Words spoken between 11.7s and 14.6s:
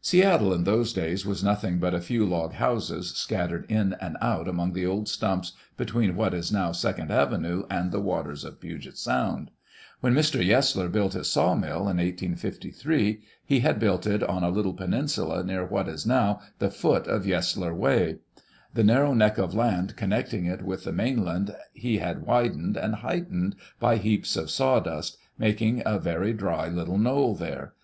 in 1853, he had built it on a